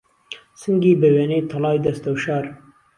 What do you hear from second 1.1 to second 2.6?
وێنەی تەڵای دهستهوشار